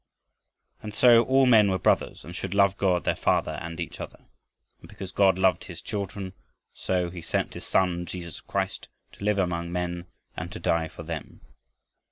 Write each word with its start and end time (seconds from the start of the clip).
And 0.81 0.95
so 0.95 1.21
all 1.25 1.45
men 1.45 1.69
were 1.69 1.77
brothers, 1.77 2.23
and 2.25 2.35
should 2.35 2.55
love 2.55 2.75
God 2.75 3.03
their 3.03 3.15
Father 3.15 3.59
and 3.61 3.79
each 3.79 3.99
other. 3.99 4.25
And 4.79 4.89
because 4.89 5.11
God 5.11 5.37
loved 5.37 5.65
his 5.65 5.79
children 5.79 6.33
so, 6.73 7.11
he 7.11 7.21
sent 7.21 7.53
his 7.53 7.67
Son, 7.67 8.07
Jesus 8.07 8.39
Christ, 8.39 8.87
to 9.11 9.23
live 9.23 9.37
among 9.37 9.71
men 9.71 10.07
and 10.35 10.51
to 10.53 10.59
die 10.59 10.87
for 10.87 11.03
them. 11.03 11.41